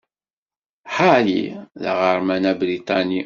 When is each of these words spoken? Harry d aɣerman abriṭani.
Harry 0.95 1.41
d 1.81 1.83
aɣerman 1.91 2.43
abriṭani. 2.51 3.19